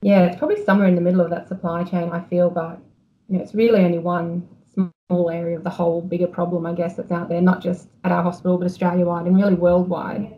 yeah, 0.00 0.24
it's 0.24 0.36
probably 0.36 0.64
somewhere 0.64 0.88
in 0.88 0.94
the 0.94 1.00
middle 1.00 1.20
of 1.20 1.30
that 1.30 1.48
supply 1.48 1.84
chain, 1.84 2.10
I 2.10 2.20
feel, 2.22 2.50
but 2.50 2.80
you 3.28 3.36
know, 3.36 3.42
it's 3.42 3.54
really 3.54 3.84
only 3.84 3.98
one 3.98 4.48
small 4.72 5.30
area 5.30 5.56
of 5.56 5.64
the 5.64 5.70
whole 5.70 6.00
bigger 6.00 6.26
problem, 6.26 6.66
I 6.66 6.72
guess, 6.72 6.94
that's 6.94 7.12
out 7.12 7.28
there, 7.28 7.40
not 7.40 7.62
just 7.62 7.88
at 8.04 8.12
our 8.12 8.22
hospital, 8.22 8.58
but 8.58 8.64
Australia 8.64 9.04
wide 9.04 9.26
and 9.26 9.36
really 9.36 9.54
worldwide. 9.54 10.34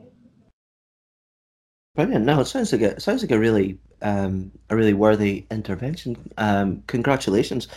Brilliant. 1.94 2.24
No, 2.24 2.40
it 2.40 2.46
sounds 2.46 2.72
like 2.72 2.82
a 2.82 3.00
sounds 3.00 3.22
like 3.22 3.30
a 3.30 3.38
really 3.38 3.78
um, 4.02 4.50
a 4.68 4.76
really 4.76 4.94
worthy 4.94 5.46
intervention. 5.50 6.32
Um, 6.38 6.82
congratulations. 6.88 7.68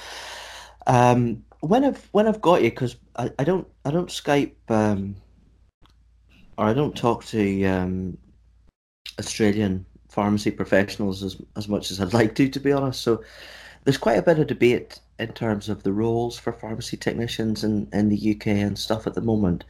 Um, 0.88 1.44
when 1.62 1.84
I've 1.84 2.08
when 2.12 2.28
I've 2.28 2.42
got 2.42 2.64
you, 2.64 2.70
because 2.70 2.96
I, 3.16 3.32
I 3.40 3.44
don't 3.44 3.68
I 3.86 3.92
don't 3.92 4.10
Skype 4.10 4.54
um, 4.70 5.16
or 6.58 6.66
I 6.66 6.74
don't 6.74 6.96
talk 6.96 7.26
to 7.26 7.66
um, 7.66 8.18
Australian 9.20 9.86
pharmacy 10.10 10.52
professionals 10.52 11.24
as, 11.24 11.40
as 11.56 11.68
much 11.68 11.92
as 11.92 12.02
I'd 12.02 12.14
like 12.14 12.36
to, 12.36 12.50
to 12.50 12.60
be 12.60 12.72
honest. 12.72 13.02
So 13.02 13.24
there's 13.84 13.98
quite 13.98 14.18
a 14.18 14.24
bit 14.24 14.40
of 14.40 14.48
debate 14.48 15.00
in 15.20 15.32
terms 15.34 15.70
of 15.70 15.84
the 15.84 15.94
roles 15.94 16.38
for 16.38 16.52
pharmacy 16.52 16.98
technicians 16.98 17.64
in, 17.64 17.88
in 17.94 18.10
the 18.10 18.36
UK 18.36 18.48
and 18.48 18.78
stuff 18.78 19.08
at 19.08 19.14
the 19.14 19.22
moment. 19.22 19.64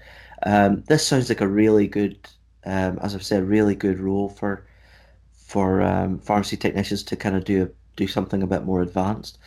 Um, 0.44 0.84
this 0.88 1.06
sounds 1.06 1.30
like 1.30 1.42
a 1.42 1.48
really 1.48 1.88
good, 1.88 2.18
um, 2.66 3.00
as 3.02 3.16
I've 3.16 3.24
said, 3.24 3.44
really 3.44 3.76
good 3.76 4.00
role 4.00 4.30
for 4.30 4.66
for 5.34 5.82
um, 5.82 6.20
pharmacy 6.20 6.58
technicians 6.58 7.04
to 7.04 7.16
kind 7.16 7.36
of 7.36 7.46
do 7.46 7.72
do 7.96 8.08
something 8.08 8.44
a 8.44 8.48
bit 8.48 8.64
more 8.66 8.82
advanced. 8.82 9.38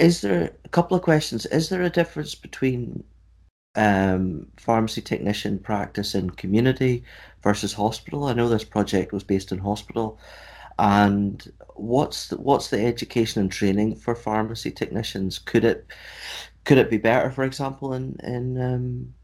Is 0.00 0.22
there 0.22 0.50
a 0.64 0.68
couple 0.70 0.96
of 0.96 1.02
questions? 1.02 1.44
Is 1.44 1.68
there 1.68 1.82
a 1.82 1.90
difference 1.90 2.34
between 2.34 3.04
um, 3.74 4.46
pharmacy 4.56 5.02
technician 5.02 5.58
practice 5.58 6.14
in 6.14 6.30
community 6.30 7.04
versus 7.42 7.74
hospital? 7.74 8.24
I 8.24 8.32
know 8.32 8.48
this 8.48 8.64
project 8.64 9.12
was 9.12 9.24
based 9.24 9.52
in 9.52 9.58
hospital, 9.58 10.18
and 10.78 11.52
what's 11.74 12.28
the, 12.28 12.38
what's 12.38 12.70
the 12.70 12.82
education 12.82 13.42
and 13.42 13.52
training 13.52 13.96
for 13.96 14.14
pharmacy 14.14 14.70
technicians? 14.70 15.38
Could 15.38 15.66
it 15.66 15.86
could 16.64 16.78
it 16.78 16.88
be 16.88 16.96
better, 16.96 17.30
for 17.30 17.44
example, 17.44 17.92
in 17.92 18.16
in 18.24 18.58
um, 18.58 19.14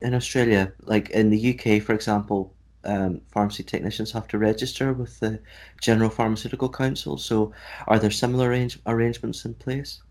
in 0.00 0.14
Australia, 0.14 0.72
like 0.80 1.10
in 1.10 1.30
the 1.30 1.54
UK, 1.54 1.80
for 1.80 1.94
example? 1.94 2.56
Um, 2.86 3.20
pharmacy 3.32 3.62
technicians 3.62 4.12
have 4.12 4.26
to 4.28 4.38
register 4.38 4.92
with 4.92 5.20
the 5.20 5.40
General 5.80 6.10
Pharmaceutical 6.10 6.68
Council. 6.68 7.16
So, 7.18 7.52
are 7.86 8.00
there 8.00 8.10
similar 8.10 8.48
arrange- 8.48 8.80
arrangements 8.84 9.44
in 9.44 9.54
place? 9.54 10.02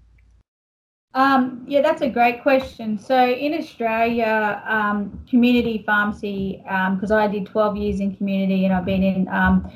Um, 1.16 1.64
yeah, 1.68 1.82
that's 1.82 2.02
a 2.02 2.10
great 2.10 2.42
question. 2.42 2.98
So 2.98 3.30
in 3.30 3.54
Australia, 3.54 4.64
um, 4.66 5.24
community 5.30 5.84
pharmacy, 5.86 6.62
because 6.64 7.12
um, 7.12 7.20
I 7.20 7.28
did 7.28 7.46
12 7.46 7.78
years 7.78 8.00
in 8.00 8.16
community 8.16 8.66
and 8.66 8.74
I've 8.74 8.86
been 8.86 9.04
in 9.04 9.28
um, 9.28 9.72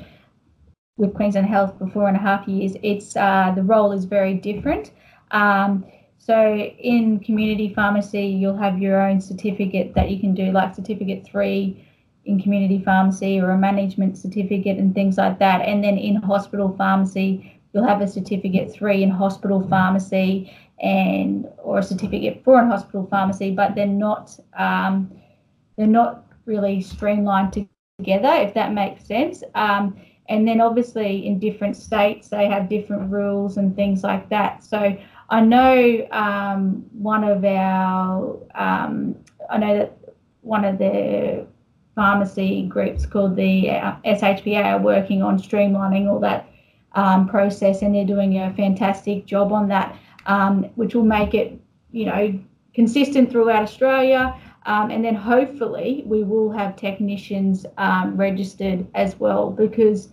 with 0.96 1.14
Queensland 1.14 1.46
Health 1.46 1.78
for 1.78 1.86
four 1.86 2.08
and 2.08 2.16
a 2.16 2.20
half 2.20 2.48
years, 2.48 2.72
it's 2.82 3.16
uh, 3.16 3.52
the 3.54 3.62
role 3.62 3.92
is 3.92 4.04
very 4.04 4.34
different. 4.34 4.90
Um, 5.30 5.86
so 6.18 6.56
in 6.56 7.20
community 7.20 7.72
pharmacy, 7.72 8.26
you'll 8.26 8.56
have 8.56 8.80
your 8.80 9.00
own 9.00 9.20
certificate 9.20 9.94
that 9.94 10.10
you 10.10 10.18
can 10.18 10.34
do, 10.34 10.50
like 10.50 10.74
certificate 10.74 11.24
three 11.24 11.86
in 12.24 12.42
community 12.42 12.82
pharmacy 12.84 13.40
or 13.40 13.50
a 13.50 13.56
management 13.56 14.18
certificate 14.18 14.76
and 14.76 14.92
things 14.92 15.16
like 15.16 15.38
that. 15.38 15.62
And 15.62 15.84
then 15.84 15.96
in 15.96 16.16
hospital 16.16 16.74
pharmacy, 16.76 17.60
you'll 17.72 17.86
have 17.86 18.02
a 18.02 18.08
certificate 18.08 18.72
three 18.72 19.04
in 19.04 19.10
hospital 19.10 19.66
pharmacy 19.68 20.52
and 20.80 21.46
or 21.58 21.78
a 21.78 21.82
certificate 21.82 22.42
for 22.44 22.60
a 22.60 22.66
hospital 22.66 23.06
pharmacy, 23.10 23.52
but 23.52 23.74
they're 23.74 23.86
not 23.86 24.38
um, 24.56 25.10
they're 25.76 25.86
not 25.86 26.24
really 26.44 26.80
streamlined 26.80 27.66
together, 27.98 28.32
if 28.32 28.54
that 28.54 28.72
makes 28.72 29.04
sense. 29.04 29.42
Um, 29.54 29.96
and 30.28 30.46
then 30.46 30.60
obviously 30.60 31.26
in 31.26 31.38
different 31.38 31.76
states 31.76 32.28
they 32.28 32.46
have 32.48 32.68
different 32.68 33.10
rules 33.10 33.56
and 33.56 33.74
things 33.74 34.02
like 34.02 34.28
that. 34.28 34.62
So 34.62 34.96
I 35.30 35.40
know 35.40 36.06
um, 36.10 36.84
one 36.92 37.24
of 37.24 37.44
our 37.44 38.38
um, 38.54 39.16
I 39.50 39.58
know 39.58 39.78
that 39.78 39.98
one 40.42 40.64
of 40.64 40.78
the 40.78 41.46
pharmacy 41.94 42.66
groups 42.66 43.04
called 43.04 43.34
the 43.34 43.70
uh, 43.70 43.96
SHPA 44.04 44.64
are 44.64 44.78
working 44.78 45.22
on 45.22 45.38
streamlining 45.38 46.06
all 46.08 46.20
that 46.20 46.48
um, 46.92 47.28
process, 47.28 47.82
and 47.82 47.94
they're 47.94 48.06
doing 48.06 48.38
a 48.38 48.54
fantastic 48.54 49.26
job 49.26 49.52
on 49.52 49.68
that 49.68 49.96
um, 50.28 50.64
which 50.76 50.94
will 50.94 51.04
make 51.04 51.34
it, 51.34 51.58
you 51.90 52.06
know, 52.06 52.38
consistent 52.74 53.30
throughout 53.30 53.62
Australia. 53.62 54.38
Um, 54.66 54.90
and 54.90 55.04
then 55.04 55.14
hopefully 55.14 56.02
we 56.06 56.22
will 56.22 56.50
have 56.52 56.76
technicians 56.76 57.64
um, 57.78 58.16
registered 58.16 58.86
as 58.94 59.18
well 59.18 59.50
because 59.50 60.10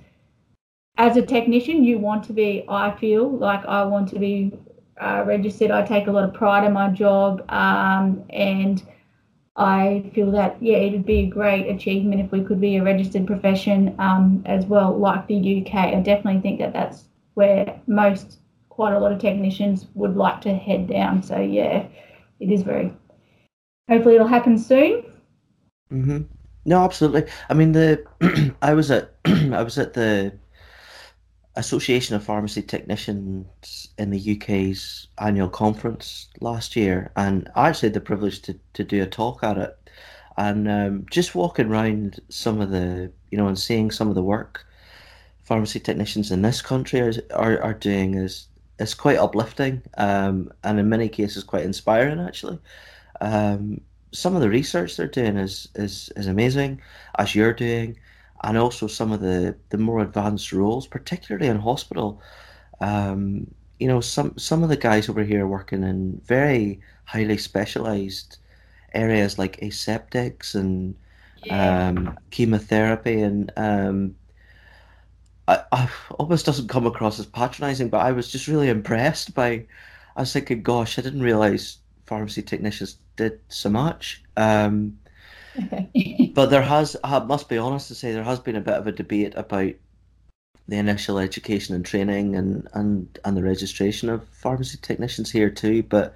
as 0.98 1.18
a 1.18 1.22
technician, 1.22 1.84
you 1.84 2.00
want 2.00 2.24
to 2.26 2.34
be, 2.34 2.64
I 2.70 2.92
feel 2.92 3.30
like 3.38 3.66
I 3.66 3.84
want 3.84 4.08
to 4.10 4.20
be 4.20 4.54
uh, 5.00 5.24
registered. 5.28 5.72
I 5.72 5.86
take 5.86 6.08
a 6.08 6.12
lot 6.12 6.24
of 6.24 6.34
pride 6.34 6.66
in 6.66 6.72
my 6.72 6.90
job 6.90 7.44
um, 7.52 8.24
and 8.30 8.82
I 9.58 10.10
feel 10.16 10.32
that, 10.32 10.56
yeah, 10.62 10.78
it 10.78 10.94
would 10.94 11.06
be 11.06 11.20
a 11.20 11.28
great 11.28 11.68
achievement 11.68 12.22
if 12.22 12.32
we 12.32 12.42
could 12.42 12.62
be 12.62 12.78
a 12.78 12.84
registered 12.84 13.28
profession 13.28 13.94
um, 14.00 14.42
as 14.46 14.66
well, 14.66 14.98
like 14.98 15.28
the 15.28 15.36
UK. 15.36 15.74
I 15.76 16.00
definitely 16.00 16.42
think 16.42 16.60
that 16.60 16.72
that's 16.72 17.06
where 17.34 17.80
most 17.88 18.40
quite 18.76 18.94
a 18.94 19.00
lot 19.00 19.14
of 19.14 19.20
technicians 19.20 19.88
would 19.94 20.18
like 20.18 20.42
to 20.42 20.54
head 20.54 20.88
down. 20.88 21.24
So 21.24 21.40
yeah, 21.40 21.88
it 22.40 22.52
is 22.52 22.62
very. 22.62 22.94
Hopefully, 23.90 24.16
it'll 24.16 24.28
happen 24.28 24.58
soon. 24.58 25.06
hmm 25.90 26.24
No, 26.66 26.84
absolutely. 26.84 27.32
I 27.50 27.54
mean, 27.54 27.72
the 27.72 28.04
I 28.62 28.74
was 28.74 28.92
at 28.92 29.16
I 29.26 29.64
was 29.64 29.78
at 29.78 29.94
the 29.94 30.34
Association 31.56 32.18
of 32.18 32.24
Pharmacy 32.24 32.62
Technicians 32.62 33.88
in 33.98 34.10
the 34.10 34.36
UK's 34.36 35.08
annual 35.20 35.48
conference 35.48 36.28
last 36.42 36.76
year, 36.76 37.12
and 37.16 37.50
I 37.56 37.70
actually 37.70 37.88
had 37.88 37.94
the 37.94 38.02
privilege 38.02 38.42
to, 38.42 38.60
to 38.74 38.84
do 38.84 39.02
a 39.02 39.08
talk 39.08 39.42
at 39.42 39.58
it. 39.58 39.78
And 40.38 40.70
um, 40.70 41.06
just 41.10 41.34
walking 41.34 41.68
around 41.68 42.20
some 42.28 42.60
of 42.60 42.72
the, 42.72 43.10
you 43.32 43.38
know, 43.38 43.48
and 43.48 43.58
seeing 43.58 43.90
some 43.90 44.10
of 44.10 44.16
the 44.16 44.24
work 44.24 44.66
pharmacy 45.44 45.80
technicians 45.80 46.32
in 46.32 46.42
this 46.42 46.62
country 46.62 47.00
are, 47.00 47.14
are, 47.34 47.62
are 47.62 47.74
doing 47.74 48.16
is 48.16 48.48
it's 48.80 48.94
quite 48.94 49.18
uplifting 49.18 49.82
um, 49.98 50.52
and 50.64 50.80
in 50.80 50.90
many 50.90 51.10
cases 51.10 51.44
quite 51.44 51.64
inspiring 51.64 52.20
actually. 52.20 52.60
Um, 53.22 53.82
some 54.16 54.36
of 54.36 54.42
the 54.42 54.50
research 54.50 54.96
they're 54.96 55.08
doing 55.08 55.38
is, 55.38 55.68
is 55.76 56.12
is 56.16 56.28
amazing, 56.28 56.82
as 57.20 57.36
you're 57.36 57.54
doing, 57.54 57.98
and 58.44 58.58
also 58.58 58.88
some 58.88 59.12
of 59.12 59.20
the, 59.20 59.56
the 59.70 59.78
more 59.78 60.00
advanced 60.00 60.54
roles, 60.54 60.88
particularly 60.88 61.48
in 61.48 61.60
hospital. 61.60 62.22
Um, 62.80 63.54
you 63.80 63.88
know, 63.88 64.02
some 64.02 64.38
some 64.38 64.64
of 64.64 64.70
the 64.70 64.78
guys 64.78 65.10
over 65.10 65.24
here 65.24 65.48
working 65.48 65.84
in 65.84 66.22
very 66.26 66.80
highly 67.04 67.38
specialized 67.38 68.38
areas 68.94 69.38
like 69.38 69.60
aseptics 69.60 70.56
and 70.56 70.96
yeah. 71.44 71.90
um, 71.90 72.18
chemotherapy 72.32 73.22
and 73.22 73.52
um, 73.58 74.16
Almost 76.26 76.48
doesn't 76.48 76.70
come 76.70 76.88
across 76.88 77.20
as 77.20 77.28
patronizing, 77.28 77.90
but 77.90 78.00
I 78.00 78.12
was 78.12 78.32
just 78.32 78.48
really 78.48 78.68
impressed 78.68 79.36
by. 79.36 79.68
I 80.16 80.22
was 80.22 80.34
thinking, 80.34 80.64
gosh, 80.64 80.98
I 80.98 81.04
didn't 81.04 81.22
realize 81.22 81.78
pharmacy 82.08 82.42
technicians 82.42 82.98
did 83.16 83.40
so 83.50 83.70
much. 83.70 84.24
Um, 84.36 84.98
but 86.34 86.48
there 86.48 86.64
has, 86.64 86.98
I 87.04 87.20
must 87.20 87.48
be 87.48 87.60
honest 87.60 87.90
to 87.90 87.96
say, 87.96 88.12
there 88.12 88.24
has 88.24 88.40
been 88.40 88.56
a 88.56 88.62
bit 88.62 88.74
of 88.74 88.88
a 88.88 88.92
debate 88.92 89.34
about 89.36 89.74
the 90.68 90.78
initial 90.78 91.20
education 91.20 91.76
and 91.76 91.86
training 91.86 92.36
and, 92.36 92.68
and, 92.74 93.20
and 93.24 93.38
the 93.38 93.44
registration 93.44 94.10
of 94.10 94.28
pharmacy 94.30 94.80
technicians 94.82 95.30
here 95.30 95.52
too. 95.52 95.84
But 95.84 96.16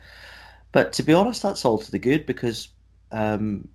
but 0.71 0.91
to 0.93 1.03
be 1.03 1.13
honest, 1.13 1.43
that's 1.43 1.65
all 1.65 1.77
to 1.77 1.91
the 1.91 1.99
good 1.99 2.25
because 2.25 2.69
um, 3.11 3.67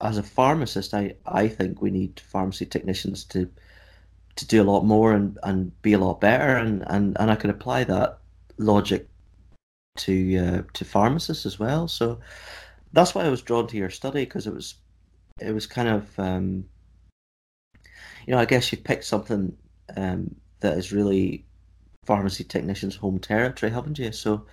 as 0.00 0.16
a 0.16 0.22
pharmacist, 0.22 0.94
I, 0.94 1.16
I 1.26 1.48
think 1.48 1.82
we 1.82 1.90
need 1.90 2.20
pharmacy 2.20 2.66
technicians 2.66 3.24
to 3.24 3.50
to 4.36 4.46
do 4.46 4.62
a 4.62 4.64
lot 4.64 4.84
more 4.84 5.12
and, 5.12 5.38
and 5.42 5.82
be 5.82 5.92
a 5.92 5.98
lot 5.98 6.20
better 6.20 6.56
and, 6.56 6.84
and, 6.86 7.16
and 7.20 7.30
I 7.30 7.36
can 7.36 7.50
apply 7.50 7.84
that 7.84 8.18
logic 8.58 9.08
to 9.96 10.36
uh, 10.36 10.62
to 10.72 10.84
pharmacists 10.84 11.46
as 11.46 11.58
well. 11.58 11.88
So 11.88 12.18
that's 12.92 13.14
why 13.14 13.24
I 13.24 13.28
was 13.28 13.42
drawn 13.42 13.66
to 13.68 13.76
your 13.76 13.90
study 13.90 14.24
because 14.24 14.46
it 14.46 14.54
was 14.54 14.74
it 15.40 15.52
was 15.52 15.66
kind 15.66 15.88
of 15.88 16.18
um, 16.18 16.64
you 18.26 18.32
know 18.32 18.38
I 18.38 18.44
guess 18.44 18.72
you 18.72 18.78
picked 18.78 19.04
something 19.04 19.56
um, 19.96 20.34
that 20.60 20.78
is 20.78 20.92
really 20.92 21.44
pharmacy 22.04 22.44
technicians' 22.44 22.96
home 22.96 23.18
territory, 23.18 23.70
haven't 23.70 23.98
you? 23.98 24.12
So 24.12 24.46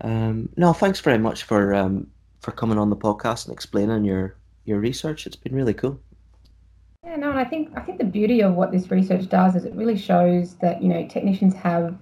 um, 0.00 0.48
no, 0.56 0.72
thanks 0.72 1.00
very 1.00 1.18
much 1.18 1.42
for 1.42 1.74
um, 1.74 2.08
for 2.40 2.52
coming 2.52 2.78
on 2.78 2.90
the 2.90 2.96
podcast 2.96 3.46
and 3.46 3.54
explaining 3.54 4.04
your 4.04 4.36
your 4.64 4.78
research. 4.78 5.26
It's 5.26 5.36
been 5.36 5.54
really 5.54 5.74
cool. 5.74 6.00
Yeah, 7.08 7.16
no, 7.16 7.30
and 7.30 7.38
I 7.38 7.44
think 7.44 7.70
I 7.74 7.80
think 7.80 7.96
the 7.98 8.04
beauty 8.04 8.42
of 8.42 8.52
what 8.54 8.70
this 8.70 8.90
research 8.90 9.28
does 9.30 9.54
is 9.56 9.64
it 9.64 9.74
really 9.74 9.96
shows 9.96 10.56
that 10.56 10.82
you 10.82 10.88
know 10.88 11.02
technicians 11.04 11.54
have 11.54 11.96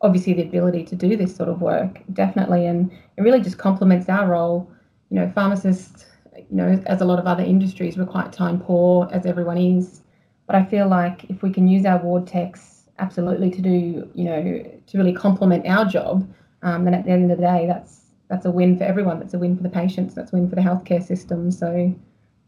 obviously 0.00 0.32
the 0.32 0.40
ability 0.42 0.82
to 0.84 0.96
do 0.96 1.14
this 1.14 1.34
sort 1.34 1.50
of 1.50 1.60
work 1.60 2.02
definitely, 2.14 2.64
and 2.64 2.90
it 3.18 3.20
really 3.22 3.40
just 3.42 3.58
complements 3.58 4.08
our 4.08 4.26
role. 4.26 4.66
You 5.10 5.16
know, 5.16 5.28
pharmacists, 5.28 6.06
you 6.36 6.56
know, 6.56 6.80
as 6.86 7.02
a 7.02 7.04
lot 7.04 7.18
of 7.18 7.26
other 7.26 7.42
industries, 7.42 7.98
we're 7.98 8.06
quite 8.06 8.32
time 8.32 8.58
poor, 8.58 9.06
as 9.10 9.26
everyone 9.26 9.58
is. 9.58 10.00
But 10.46 10.56
I 10.56 10.62
feel 10.62 10.88
like 10.88 11.26
if 11.28 11.42
we 11.42 11.50
can 11.50 11.68
use 11.68 11.84
our 11.84 11.98
ward 11.98 12.26
techs 12.26 12.88
absolutely 12.98 13.50
to 13.50 13.60
do, 13.60 14.08
you 14.14 14.24
know, 14.24 14.62
to 14.86 14.96
really 14.98 15.12
complement 15.12 15.66
our 15.66 15.84
job, 15.84 16.26
um, 16.62 16.84
then 16.84 16.94
at 16.94 17.04
the 17.04 17.10
end 17.10 17.30
of 17.30 17.36
the 17.36 17.42
day, 17.44 17.66
that's 17.66 18.06
that's 18.30 18.46
a 18.46 18.50
win 18.50 18.74
for 18.74 18.84
everyone. 18.84 19.18
That's 19.18 19.34
a 19.34 19.38
win 19.38 19.54
for 19.54 19.62
the 19.62 19.68
patients. 19.68 20.14
That's 20.14 20.32
a 20.32 20.36
win 20.36 20.48
for 20.48 20.54
the 20.54 20.62
healthcare 20.62 21.02
system. 21.02 21.50
So 21.50 21.94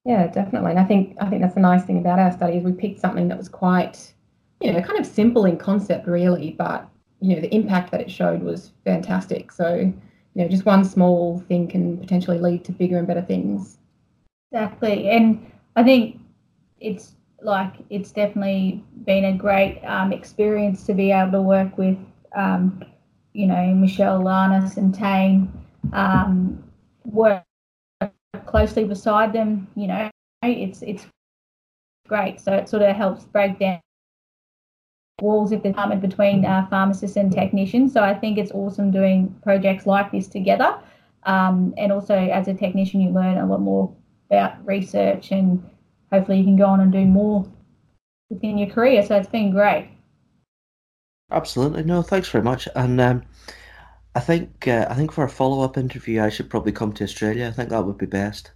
yeah, 0.08 0.26
definitely. 0.26 0.70
And 0.70 0.80
I 0.80 0.84
think 0.84 1.16
I 1.20 1.28
think 1.28 1.42
that's 1.42 1.54
the 1.54 1.60
nice 1.60 1.84
thing 1.84 1.98
about 1.98 2.18
our 2.18 2.32
study 2.32 2.56
is 2.56 2.64
we 2.64 2.72
picked 2.72 2.98
something 2.98 3.28
that 3.28 3.36
was 3.36 3.50
quite, 3.50 4.14
you 4.62 4.72
know, 4.72 4.80
kind 4.80 4.98
of 4.98 5.04
simple 5.04 5.44
in 5.44 5.58
concept 5.58 6.06
really, 6.06 6.52
but 6.52 6.88
you 7.20 7.34
know, 7.34 7.42
the 7.42 7.54
impact 7.54 7.90
that 7.90 8.00
it 8.00 8.10
showed 8.10 8.42
was 8.42 8.70
fantastic. 8.86 9.52
So, 9.52 9.74
you 9.74 9.92
know, 10.34 10.48
just 10.48 10.64
one 10.64 10.82
small 10.82 11.40
thing 11.40 11.68
can 11.68 11.98
potentially 11.98 12.38
lead 12.38 12.64
to 12.64 12.72
bigger 12.72 12.96
and 12.96 13.06
better 13.06 13.20
things. 13.20 13.76
Exactly. 14.50 15.10
And 15.10 15.52
I 15.76 15.82
think 15.82 16.18
it's 16.80 17.14
like 17.42 17.74
it's 17.90 18.10
definitely 18.10 18.82
been 19.04 19.26
a 19.26 19.36
great 19.36 19.82
um, 19.84 20.10
experience 20.14 20.86
to 20.86 20.94
be 20.94 21.12
able 21.12 21.32
to 21.32 21.42
work 21.42 21.76
with, 21.76 21.98
um, 22.34 22.82
you 23.34 23.46
know, 23.46 23.74
Michelle 23.74 24.22
Lannis 24.22 24.78
and 24.78 24.94
Tane, 24.94 25.52
um, 25.92 26.64
work 27.04 27.44
closely 28.48 28.84
beside 28.84 29.32
them. 29.32 29.68
You 29.76 29.86
know, 29.86 30.10
it's 30.42 30.82
it's 30.82 31.06
great. 32.08 32.40
So 32.40 32.52
it 32.52 32.68
sort 32.68 32.82
of 32.82 32.96
helps 32.96 33.24
break 33.24 33.58
down 33.58 33.80
walls 35.20 35.52
if 35.52 35.62
there's 35.62 35.74
harmony 35.74 36.00
between 36.00 36.44
uh, 36.44 36.66
pharmacists 36.68 37.16
and 37.16 37.32
technicians. 37.32 37.92
So 37.92 38.02
I 38.02 38.14
think 38.14 38.38
it's 38.38 38.52
awesome 38.52 38.90
doing 38.90 39.34
projects 39.42 39.86
like 39.86 40.10
this 40.12 40.26
together. 40.26 40.78
Um, 41.24 41.74
and 41.76 41.92
also, 41.92 42.14
as 42.14 42.48
a 42.48 42.54
technician, 42.54 43.00
you 43.00 43.10
learn 43.10 43.38
a 43.38 43.46
lot 43.46 43.60
more 43.60 43.92
about 44.30 44.64
research 44.66 45.32
and 45.32 45.62
hopefully 46.12 46.38
you 46.38 46.44
can 46.44 46.56
go 46.56 46.66
on 46.66 46.80
and 46.80 46.92
do 46.92 47.04
more 47.04 47.46
within 48.30 48.58
your 48.58 48.68
career. 48.68 49.04
So 49.04 49.16
it's 49.16 49.28
been 49.28 49.50
great. 49.50 49.90
Absolutely. 51.30 51.82
No, 51.82 52.02
thanks 52.02 52.28
very 52.28 52.44
much. 52.44 52.68
And 52.74 53.00
um, 53.00 53.22
I 54.14 54.20
think 54.20 54.66
uh, 54.66 54.86
I 54.88 54.94
think 54.94 55.12
for 55.12 55.24
a 55.24 55.28
follow 55.28 55.62
up 55.62 55.76
interview, 55.76 56.22
I 56.22 56.28
should 56.28 56.50
probably 56.50 56.72
come 56.72 56.92
to 56.94 57.04
Australia. 57.04 57.46
I 57.46 57.52
think 57.52 57.70
that 57.70 57.84
would 57.84 57.98
be 57.98 58.06
best. 58.06 58.52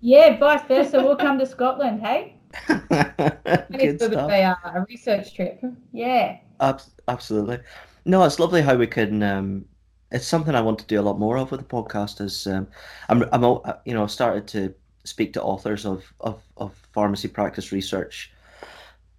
Yeah, 0.00 0.38
vice 0.38 0.66
versa. 0.66 1.02
we'll 1.02 1.16
come 1.16 1.38
to 1.38 1.46
Scotland. 1.46 2.00
Hey. 2.00 2.36
Good 2.68 4.00
stuff. 4.00 4.30
A, 4.30 4.42
uh, 4.42 4.54
a 4.64 4.84
research 4.88 5.34
trip. 5.34 5.62
Yeah. 5.92 6.38
Ab- 6.60 6.82
absolutely. 7.06 7.58
No, 8.04 8.24
it's 8.24 8.40
lovely 8.40 8.62
how 8.62 8.76
we 8.76 8.86
can. 8.86 9.22
Um, 9.22 9.64
it's 10.10 10.26
something 10.26 10.54
I 10.54 10.60
want 10.60 10.78
to 10.80 10.86
do 10.86 11.00
a 11.00 11.02
lot 11.02 11.18
more 11.18 11.38
of 11.38 11.50
with 11.50 11.60
the 11.60 11.66
podcast. 11.66 12.20
Is 12.20 12.46
um, 12.46 12.66
I'm, 13.08 13.24
I'm, 13.32 13.42
you 13.84 13.94
know, 13.94 14.02
I've 14.02 14.10
started 14.10 14.46
to 14.48 14.74
speak 15.04 15.32
to 15.34 15.42
authors 15.42 15.86
of 15.86 16.12
of, 16.20 16.42
of 16.56 16.74
pharmacy 16.92 17.28
practice 17.28 17.72
research. 17.72 18.32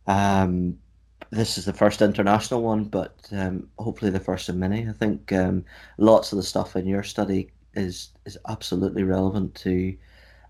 Um, 0.07 0.77
this 1.31 1.57
is 1.57 1.65
the 1.65 1.73
first 1.73 2.01
international 2.01 2.61
one, 2.61 2.83
but 2.83 3.15
um, 3.31 3.67
hopefully 3.79 4.11
the 4.11 4.19
first 4.19 4.49
of 4.49 4.55
many. 4.55 4.87
I 4.87 4.91
think 4.91 5.31
um, 5.31 5.63
lots 5.97 6.31
of 6.31 6.37
the 6.37 6.43
stuff 6.43 6.75
in 6.75 6.85
your 6.85 7.03
study 7.03 7.49
is 7.73 8.09
is 8.25 8.37
absolutely 8.49 9.03
relevant 9.03 9.55
to 9.55 9.95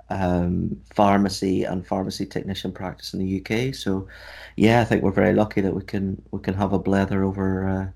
um, 0.09 0.81
pharmacy 0.93 1.63
and 1.63 1.85
pharmacy 1.85 2.25
technician 2.25 2.71
practice 2.71 3.13
in 3.13 3.19
the 3.19 3.39
UK. 3.39 3.75
So, 3.75 4.07
yeah, 4.55 4.81
I 4.81 4.85
think 4.85 5.03
we're 5.03 5.11
very 5.11 5.33
lucky 5.33 5.61
that 5.61 5.75
we 5.75 5.83
can 5.83 6.19
we 6.31 6.39
can 6.39 6.55
have 6.55 6.73
a 6.73 6.79
blether 6.79 7.23
over 7.23 7.67
uh, 7.67 7.87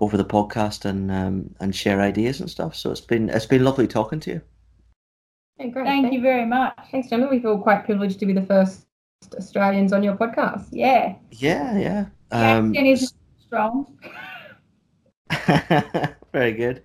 over 0.00 0.16
the 0.16 0.24
podcast 0.24 0.84
and 0.84 1.12
um, 1.12 1.54
and 1.60 1.76
share 1.76 2.00
ideas 2.00 2.40
and 2.40 2.50
stuff. 2.50 2.74
So 2.74 2.90
it's 2.90 3.00
been 3.00 3.28
it's 3.28 3.46
been 3.46 3.62
lovely 3.62 3.86
talking 3.86 4.18
to 4.20 4.30
you. 4.32 4.40
Hey, 5.58 5.70
great. 5.70 5.86
Thank 5.86 6.06
Thanks. 6.06 6.14
you 6.16 6.22
very 6.22 6.44
much. 6.44 6.74
Thanks, 6.90 7.08
Gemma. 7.08 7.28
We 7.30 7.38
feel 7.38 7.58
quite 7.58 7.84
privileged 7.84 8.18
to 8.18 8.26
be 8.26 8.32
the 8.32 8.42
first 8.42 8.84
Australians 9.34 9.92
on 9.92 10.02
your 10.02 10.16
podcast. 10.16 10.68
Yeah. 10.70 11.16
Yeah, 11.30 11.78
yeah. 11.78 12.06
Um, 12.30 12.74
is 12.74 13.14
strong. 13.38 13.96
very 16.32 16.52
good. 16.52 16.82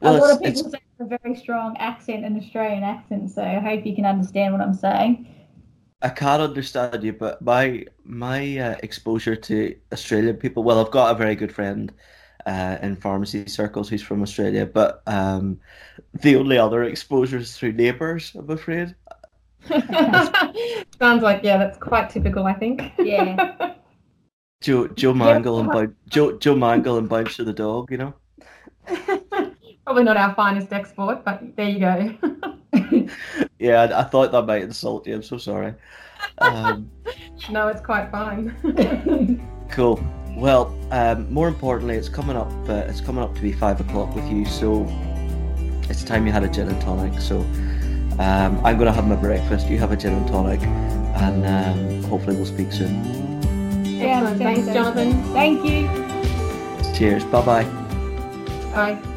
Well, 0.00 0.16
a 0.16 0.18
lot 0.18 0.30
of 0.32 0.42
people 0.42 0.70
say 0.70 0.78
it's 0.98 1.12
a 1.12 1.18
very 1.18 1.34
strong 1.36 1.76
accent, 1.78 2.24
an 2.24 2.36
Australian 2.38 2.82
accent. 2.82 3.30
So 3.30 3.42
I 3.42 3.58
hope 3.58 3.84
you 3.86 3.94
can 3.94 4.04
understand 4.04 4.52
what 4.52 4.62
I'm 4.62 4.74
saying. 4.74 5.26
I 6.02 6.10
can't 6.10 6.42
understand 6.42 7.02
you, 7.02 7.12
but 7.12 7.40
my 7.42 7.84
my 8.04 8.58
uh, 8.58 8.76
exposure 8.82 9.34
to 9.34 9.74
Australian 9.92 10.36
people. 10.36 10.62
Well, 10.62 10.78
I've 10.78 10.90
got 10.90 11.14
a 11.14 11.18
very 11.18 11.34
good 11.34 11.52
friend 11.52 11.92
uh, 12.44 12.76
in 12.82 12.96
pharmacy 12.96 13.46
circles 13.48 13.88
who's 13.88 14.02
from 14.02 14.22
Australia, 14.22 14.66
but 14.66 15.02
um, 15.06 15.58
the 16.22 16.36
only 16.36 16.58
other 16.58 16.84
exposure 16.84 17.38
is 17.38 17.56
through 17.56 17.72
neighbours. 17.72 18.34
I'm 18.34 18.50
afraid. 18.50 18.94
Sounds 20.98 21.22
like 21.22 21.42
yeah, 21.42 21.58
that's 21.58 21.78
quite 21.78 22.10
typical. 22.10 22.44
I 22.44 22.54
think. 22.54 22.92
Yeah. 22.98 23.74
Joe 24.60 24.88
Joe 24.88 25.12
Mangel 25.12 25.60
and 25.60 25.68
Bounce, 25.68 25.94
Joe 26.08 26.38
Joe 26.38 26.54
Mangel 26.54 26.98
and 26.98 27.08
Bounce 27.08 27.36
to 27.36 27.44
the 27.44 27.52
dog, 27.52 27.90
you 27.90 27.98
know. 27.98 28.14
Probably 29.84 30.02
not 30.02 30.16
our 30.16 30.34
finest 30.34 30.72
export, 30.72 31.24
but 31.24 31.42
there 31.56 31.68
you 31.68 31.78
go. 31.78 32.14
yeah, 33.58 33.82
I, 33.82 34.00
I, 34.00 34.04
thought 34.04 34.32
that 34.32 34.42
might 34.42 34.62
insult 34.62 35.06
you. 35.06 35.14
I'm 35.14 35.22
so 35.22 35.38
sorry. 35.38 35.74
Um, 36.38 36.90
no, 37.50 37.68
it's 37.68 37.80
quite 37.80 38.10
fine. 38.10 39.46
cool. 39.70 40.04
Well, 40.36 40.76
um, 40.90 41.32
more 41.32 41.48
importantly, 41.48 41.94
it's 41.94 42.08
coming 42.08 42.36
up. 42.36 42.50
Uh, 42.68 42.84
it's 42.88 43.00
coming 43.00 43.22
up 43.22 43.34
to 43.36 43.40
be 43.40 43.52
five 43.52 43.80
o'clock 43.80 44.14
with 44.14 44.26
you, 44.28 44.44
so 44.44 44.86
it's 45.88 46.02
time 46.02 46.26
you 46.26 46.32
had 46.32 46.42
a 46.42 46.48
gin 46.48 46.68
and 46.68 46.80
tonic. 46.80 47.20
So 47.20 47.44
um, 48.18 48.60
I'm 48.64 48.76
going 48.76 48.86
to 48.86 48.92
have 48.92 49.06
my 49.06 49.16
breakfast. 49.16 49.68
You 49.68 49.78
have 49.78 49.92
a 49.92 49.96
gin 49.96 50.14
and 50.14 50.26
tonic, 50.26 50.62
and 50.62 51.46
um, 51.46 52.02
hopefully 52.04 52.36
we'll 52.36 52.46
speak 52.46 52.72
soon. 52.72 53.04
Yeah, 53.84 54.34
thanks, 54.34 54.66
Jonathan. 54.68 55.22
Thank 55.32 55.64
you. 55.64 55.88
Cheers. 56.94 57.24
Bye-bye. 57.24 57.64
Bye. 58.72 59.15